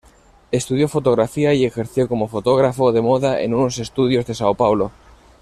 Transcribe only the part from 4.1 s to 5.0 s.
de São Paulo.